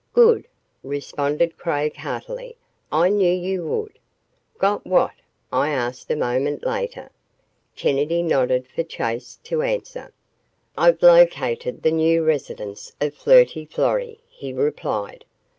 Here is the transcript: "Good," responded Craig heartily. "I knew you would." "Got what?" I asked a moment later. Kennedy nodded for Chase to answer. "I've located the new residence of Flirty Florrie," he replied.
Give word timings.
"Good," 0.13 0.47
responded 0.81 1.59
Craig 1.59 1.95
heartily. 1.95 2.57
"I 2.91 3.09
knew 3.09 3.31
you 3.31 3.67
would." 3.67 3.99
"Got 4.57 4.83
what?" 4.87 5.13
I 5.53 5.69
asked 5.69 6.09
a 6.09 6.15
moment 6.15 6.65
later. 6.65 7.11
Kennedy 7.75 8.23
nodded 8.23 8.67
for 8.67 8.81
Chase 8.81 9.37
to 9.43 9.61
answer. 9.61 10.11
"I've 10.75 11.03
located 11.03 11.83
the 11.83 11.91
new 11.91 12.23
residence 12.23 12.93
of 12.99 13.13
Flirty 13.13 13.63
Florrie," 13.63 14.19
he 14.27 14.51
replied. 14.53 15.23